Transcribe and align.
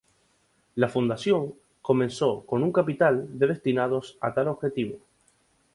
La 0.73 0.89
Fundación 0.89 1.53
comenzó 1.79 2.43
con 2.47 2.63
un 2.63 2.71
capital 2.71 3.37
de 3.37 3.45
destinados 3.45 4.17
a 4.19 4.33
tal 4.33 4.47
objetivo. 4.47 4.97